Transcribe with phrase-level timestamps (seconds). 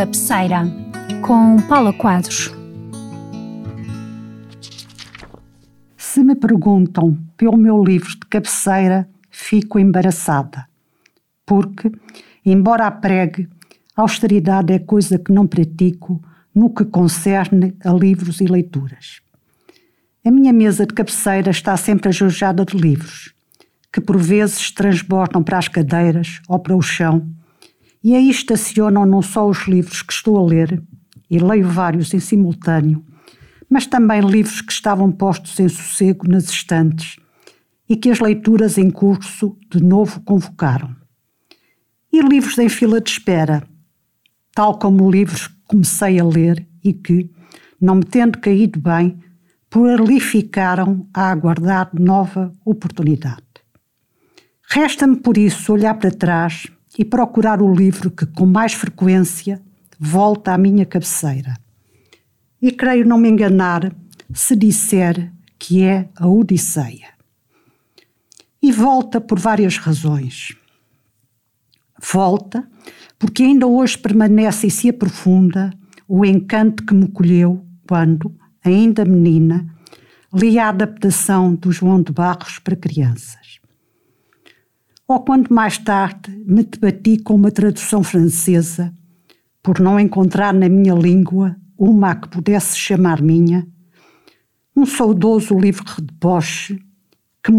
[0.00, 0.62] Cabeceira
[1.20, 2.50] com Paula Quadros.
[5.94, 10.66] Se me perguntam pelo meu livro de cabeceira, fico embaraçada,
[11.44, 11.92] porque,
[12.46, 13.46] embora a pregue,
[13.94, 16.18] austeridade é coisa que não pratico
[16.54, 19.20] no que concerne a livros e leituras.
[20.24, 23.34] A minha mesa de cabeceira está sempre ajojada de livros,
[23.92, 27.30] que por vezes transbordam para as cadeiras ou para o chão,
[28.02, 30.82] e aí estacionam não só os livros que estou a ler,
[31.30, 33.04] e leio vários em simultâneo,
[33.68, 37.16] mas também livros que estavam postos em sossego nas estantes
[37.88, 40.94] e que as leituras em curso de novo convocaram.
[42.12, 43.62] E livros em fila de espera,
[44.52, 47.30] tal como livros que comecei a ler e que,
[47.80, 49.18] não me tendo caído bem,
[49.68, 53.44] por ali ficaram a aguardar nova oportunidade.
[54.68, 56.66] Resta-me, por isso, olhar para trás
[56.98, 59.60] e procurar o livro que, com mais frequência,
[59.98, 61.56] volta à minha cabeceira.
[62.60, 63.94] E creio não me enganar
[64.32, 67.08] se disser que é a Odisseia.
[68.62, 70.54] E volta por várias razões.
[72.12, 72.68] Volta
[73.18, 75.70] porque ainda hoje permanece e se aprofunda
[76.08, 79.66] o encanto que me colheu quando, ainda menina,
[80.32, 83.49] li a adaptação do João de Barros para crianças.
[85.10, 88.94] Ou quando mais tarde me debati com uma tradução francesa,
[89.60, 93.66] por não encontrar na minha língua uma a que pudesse chamar minha,
[94.76, 96.78] um saudoso livro de Bosch
[97.42, 97.52] que,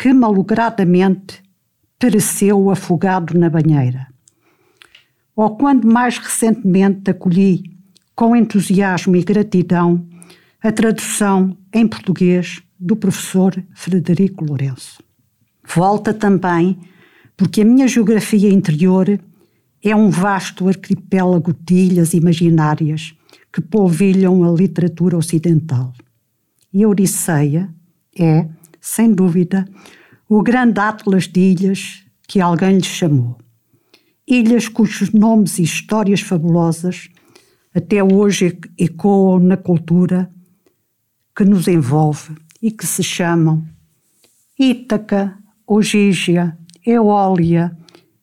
[0.00, 1.42] que malogradamente
[1.98, 4.06] pereceu afogado na banheira
[5.36, 7.62] ou quando mais recentemente acolhi,
[8.14, 10.08] com entusiasmo e gratidão,
[10.62, 15.05] a tradução em português do professor Frederico Lourenço.
[15.74, 16.78] Volta também
[17.36, 19.20] porque a minha geografia interior
[19.82, 23.14] é um vasto arquipélago de ilhas imaginárias
[23.52, 25.92] que polvilham a literatura ocidental.
[26.72, 27.74] E a Odisseia
[28.18, 28.48] é,
[28.80, 29.66] sem dúvida,
[30.28, 33.36] o grande atlas de ilhas que alguém lhe chamou
[34.26, 37.08] ilhas cujos nomes e histórias fabulosas
[37.74, 40.30] até hoje ecoam na cultura
[41.34, 43.64] que nos envolve e que se chamam
[44.58, 46.56] Ítaca, Ogígia,
[46.86, 47.76] Eólia,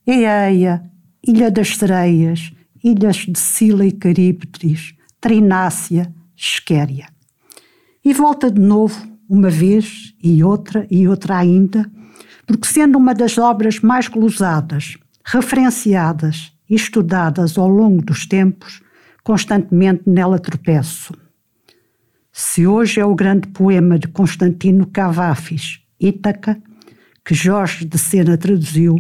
[0.08, 0.90] Eeia,
[1.26, 7.08] Ilha das Sereias, Ilhas de Sila e Caribdis, Trinácia, Esquéria.
[8.04, 11.90] E volta de novo, uma vez e outra e outra ainda,
[12.48, 18.82] porque sendo uma das obras mais glosadas, referenciadas e estudadas ao longo dos tempos,
[19.22, 21.14] constantemente nela tropeço.
[22.32, 26.62] Se hoje é o grande poema de Constantino Cavafis, Ítaca,
[27.24, 28.96] que Jorge de Sena traduziu,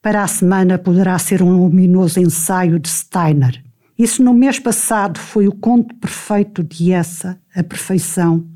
[0.00, 3.62] para a semana poderá ser um luminoso ensaio de Steiner.
[4.06, 8.46] Se no mês passado foi o conto perfeito de essa, a perfeição,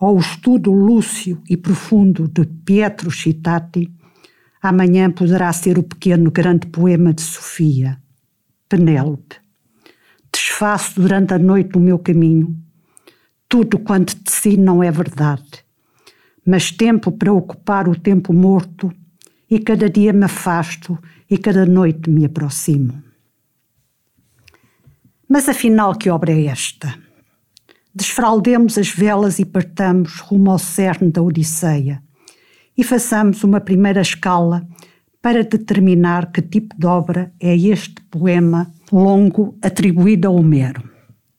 [0.00, 3.92] ou o estudo lúcio e profundo de Pietro Citati,
[4.62, 8.00] Amanhã poderá ser o pequeno grande poema de Sofia,
[8.68, 9.34] Penélope.
[10.32, 12.56] Desfaço durante a noite o meu caminho.
[13.48, 15.61] Tudo quanto de si não é verdade.
[16.44, 18.92] Mas tempo para ocupar o tempo morto,
[19.52, 20.98] e cada dia me afasto
[21.30, 23.02] e cada noite me aproximo.
[25.28, 26.98] Mas afinal, que obra é esta?
[27.94, 32.02] Desfraldemos as velas e partamos rumo ao cerne da Odisseia
[32.76, 34.66] e façamos uma primeira escala
[35.20, 40.91] para determinar que tipo de obra é este poema longo atribuído a Homero.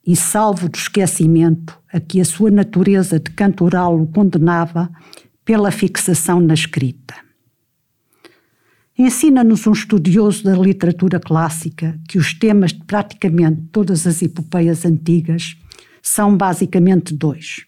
[0.05, 4.89] E salvo do esquecimento a que a sua natureza de cantoral o condenava
[5.45, 7.15] pela fixação na escrita.
[8.97, 15.57] Ensina-nos um estudioso da literatura clássica que os temas de praticamente todas as epopeias antigas
[16.01, 17.65] são basicamente dois.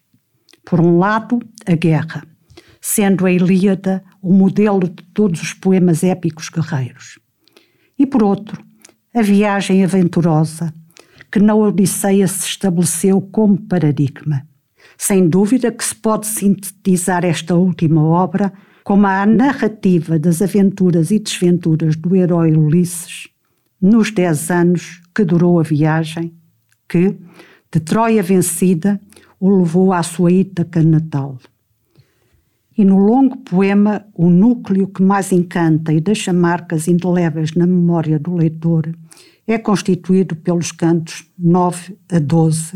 [0.64, 2.24] Por um lado, a guerra,
[2.80, 7.18] sendo a Ilíada o modelo de todos os poemas épicos guerreiros.
[7.98, 8.64] E por outro,
[9.14, 10.74] a viagem aventurosa,
[11.36, 14.48] que na Odisseia se estabeleceu como paradigma.
[14.98, 18.54] Sem dúvida que se pode sintetizar esta última obra
[18.86, 23.28] como a narrativa das aventuras e desventuras do herói Ulisses
[23.82, 26.34] nos dez anos que durou a viagem,
[26.88, 27.18] que,
[27.70, 28.98] de Troia vencida,
[29.38, 31.38] o levou à sua Ítaca natal.
[32.78, 38.18] E no longo poema, o núcleo que mais encanta e deixa marcas indeléveis na memória
[38.18, 38.90] do leitor
[39.48, 42.74] é constituído pelos cantos 9 a 12,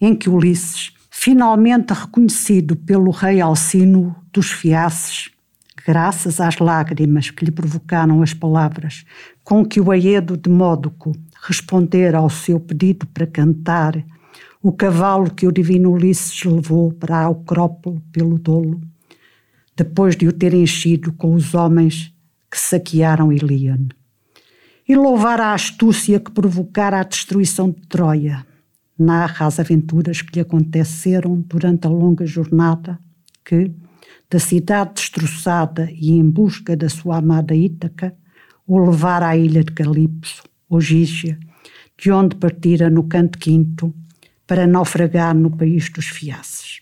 [0.00, 5.30] em que Ulisses, finalmente reconhecido pelo rei Alcino dos Fiaces,
[5.86, 9.04] graças às lágrimas que lhe provocaram as palavras
[9.42, 11.12] com que o Aedo de Módoco
[11.42, 14.04] responder ao seu pedido para cantar
[14.62, 18.80] o cavalo que o divino Ulisses levou para a Acrópole pelo Dolo,
[19.74, 22.14] depois de o ter enchido com os homens
[22.48, 23.88] que saquearam Ilion.
[24.88, 28.44] E louvar a astúcia que provocara a destruição de Troia,
[28.98, 32.98] narra as aventuras que lhe aconteceram durante a longa jornada
[33.44, 33.70] que,
[34.28, 38.14] da cidade destroçada e em busca da sua amada Ítaca,
[38.66, 41.38] o levara à ilha de Calipso, ou Gígia,
[41.98, 43.94] de onde partira no canto quinto
[44.46, 46.80] para naufragar no país dos fiaces.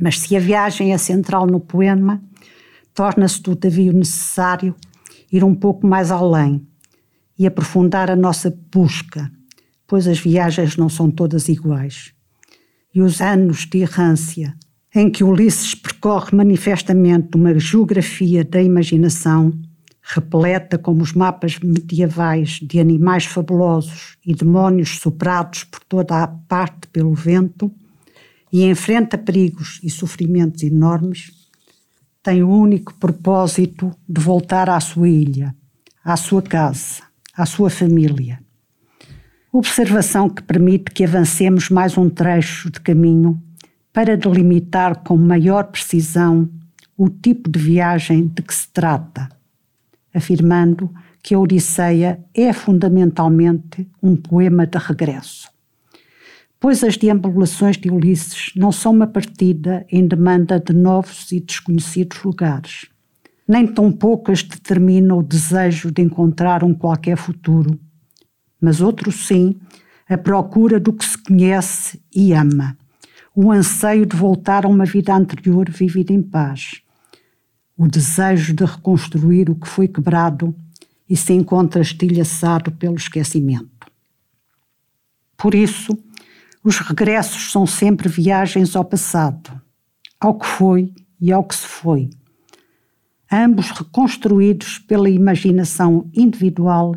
[0.00, 2.22] Mas se a viagem é central no poema,
[2.94, 4.74] torna-se todavia necessário
[5.30, 6.66] ir um pouco mais além
[7.38, 9.30] e aprofundar a nossa busca,
[9.86, 12.12] pois as viagens não são todas iguais.
[12.94, 14.54] E os anos de errância
[14.94, 19.52] em que Ulisses percorre manifestamente uma geografia da imaginação
[20.02, 26.88] repleta como os mapas medievais de animais fabulosos e demónios soprados por toda a parte
[26.88, 27.72] pelo vento,
[28.52, 31.30] e enfrenta perigos e sofrimentos enormes,
[32.22, 35.54] tem o único propósito de voltar à sua ilha,
[36.04, 37.02] à sua casa,
[37.36, 38.40] à sua família.
[39.52, 43.42] Observação que permite que avancemos mais um trecho de caminho
[43.92, 46.48] para delimitar com maior precisão
[46.96, 49.28] o tipo de viagem de que se trata
[50.14, 50.92] afirmando
[51.22, 55.50] que a Odisseia é fundamentalmente um poema de regresso.
[56.58, 62.22] Pois as deambulações de Ulisses não são uma partida em demanda de novos e desconhecidos
[62.22, 62.86] lugares,
[63.46, 67.78] nem tampouco as determina o desejo de encontrar um qualquer futuro,
[68.60, 69.56] mas outro sim,
[70.08, 72.76] a procura do que se conhece e ama,
[73.34, 76.82] o anseio de voltar a uma vida anterior vivida em paz.
[77.76, 80.54] O desejo de reconstruir o que foi quebrado
[81.08, 83.86] e se encontra estilhaçado pelo esquecimento.
[85.36, 85.98] Por isso,
[86.62, 89.60] os regressos são sempre viagens ao passado,
[90.20, 92.10] ao que foi e ao que se foi,
[93.32, 96.94] ambos reconstruídos pela imaginação individual,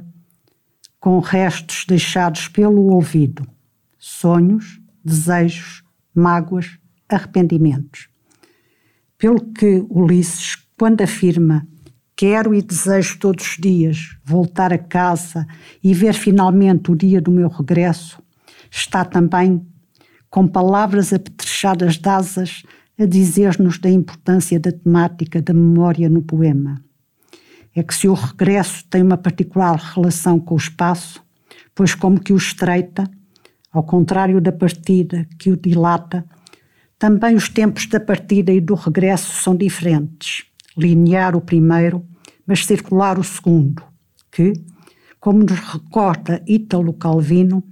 [0.99, 3.47] com restos deixados pelo ouvido,
[3.97, 5.83] sonhos, desejos,
[6.13, 6.77] mágoas,
[7.07, 8.09] arrependimentos.
[9.17, 11.65] Pelo que Ulisses quando afirma
[12.15, 15.45] quero e desejo todos os dias voltar a casa
[15.83, 18.21] e ver finalmente o dia do meu regresso,
[18.71, 19.65] está também,
[20.29, 22.63] com palavras apetrechadas de asas,
[22.97, 26.81] a dizer-nos da importância da temática da memória no poema.
[27.75, 31.21] É que se o regresso tem uma particular relação com o espaço,
[31.73, 33.09] pois como que o estreita,
[33.71, 36.25] ao contrário da partida que o dilata,
[36.97, 40.45] também os tempos da partida e do regresso são diferentes
[40.77, 42.05] linear o primeiro,
[42.45, 43.81] mas circular o segundo,
[44.31, 44.53] que,
[45.19, 47.63] como nos recorda Ítalo Calvino,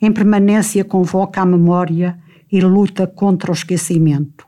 [0.00, 2.18] em permanência convoca a memória
[2.50, 4.46] e luta contra o esquecimento,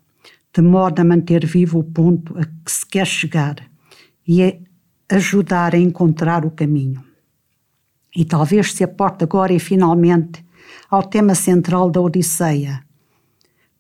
[0.55, 3.56] de modo a manter vivo o ponto a que se quer chegar
[4.27, 4.53] e a
[5.17, 7.03] ajudar a encontrar o caminho.
[8.17, 10.45] E talvez se aporte agora e finalmente
[10.88, 12.85] ao tema central da Odisseia,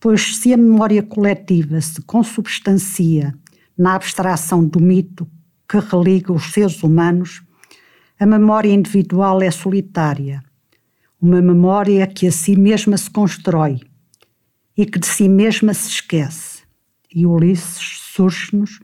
[0.00, 3.32] pois se a memória coletiva se consubstancia
[3.78, 5.28] na abstração do mito
[5.68, 7.42] que religa os seres humanos,
[8.18, 10.42] a memória individual é solitária,
[11.20, 13.80] uma memória que a si mesma se constrói
[14.76, 16.53] e que de si mesma se esquece.
[17.14, 18.80] E Ulisses surge-nos,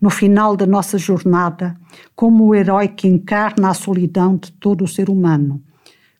[0.00, 1.76] no final da nossa jornada,
[2.16, 5.62] como o herói que encarna a solidão de todo o ser humano,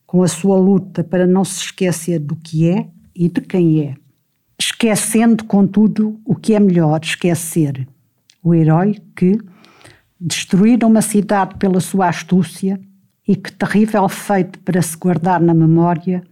[0.05, 3.95] com a sua luta para não se esquecer do que é e de quem é,
[4.59, 7.87] esquecendo, contudo, o que é melhor esquecer.
[8.43, 9.39] O herói que
[10.19, 12.79] destruíram uma cidade pela sua astúcia
[13.27, 16.23] e que, terrível feito para se guardar na memória,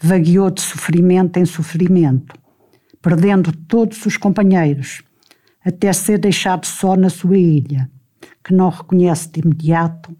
[0.00, 2.34] vagueou de sofrimento em sofrimento,
[3.04, 5.02] perdendo todos os companheiros,
[5.62, 7.90] até ser deixado só na sua ilha,
[8.42, 10.16] que não reconhece de imediato,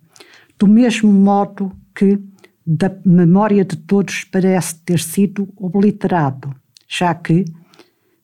[0.58, 2.20] do mesmo modo que
[2.66, 6.54] da memória de todos parece ter sido obliterado,
[6.86, 7.46] já que,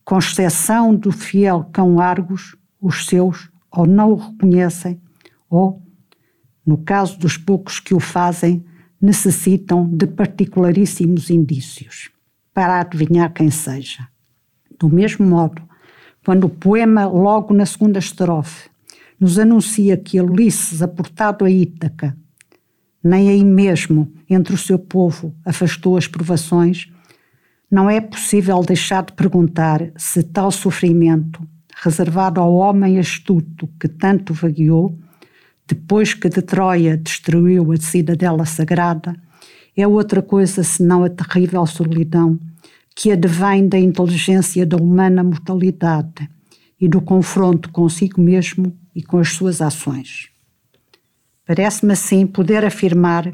[0.04, 5.00] com exceção do fiel cão Argos, os seus ou não o reconhecem,
[5.48, 5.82] ou,
[6.66, 8.62] no caso dos poucos que o fazem,
[9.00, 12.10] necessitam de particularíssimos indícios
[12.52, 14.06] para adivinhar quem seja.
[14.80, 15.60] Do mesmo modo,
[16.24, 18.70] quando o poema, logo na segunda estrofe,
[19.20, 22.16] nos anuncia que Ulisses, aportado a Ítaca,
[23.04, 26.90] nem aí mesmo entre o seu povo afastou as provações,
[27.70, 31.46] não é possível deixar de perguntar se tal sofrimento
[31.82, 34.98] reservado ao homem astuto que tanto vagueou,
[35.68, 39.14] depois que de Troia destruiu a cidadela sagrada,
[39.76, 42.40] é outra coisa senão a terrível solidão
[43.00, 46.28] que advém da inteligência da humana mortalidade
[46.78, 50.28] e do confronto consigo mesmo e com as suas ações.
[51.46, 53.32] Parece-me assim poder afirmar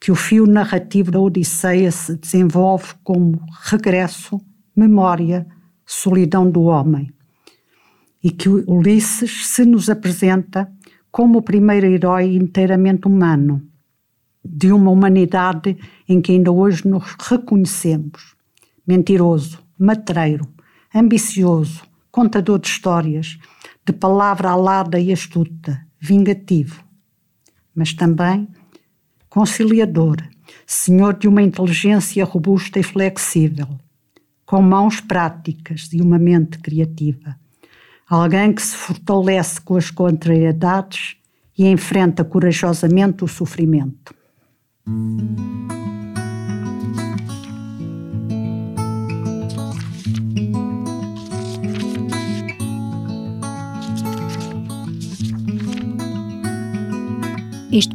[0.00, 4.40] que o fio narrativo da Odisseia se desenvolve como regresso,
[4.74, 5.46] memória,
[5.84, 7.12] solidão do homem.
[8.22, 10.72] E que Ulisses se nos apresenta
[11.12, 13.60] como o primeiro herói inteiramente humano,
[14.42, 15.76] de uma humanidade
[16.08, 18.33] em que ainda hoje nos reconhecemos.
[18.86, 20.46] Mentiroso, matreiro,
[20.94, 23.38] ambicioso, contador de histórias,
[23.84, 26.84] de palavra alada e astuta, vingativo,
[27.74, 28.48] mas também
[29.28, 30.16] conciliador,
[30.66, 33.66] senhor de uma inteligência robusta e flexível,
[34.46, 37.36] com mãos práticas e uma mente criativa.
[38.08, 41.16] Alguém que se fortalece com as contrariedades
[41.58, 44.14] e enfrenta corajosamente o sofrimento.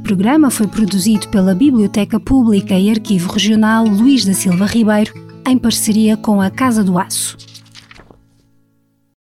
[0.09, 5.13] Programa foi produzido pela Biblioteca Pública e Arquivo Regional Luís da Silva Ribeiro,
[5.47, 7.37] em parceria com a Casa do Aço.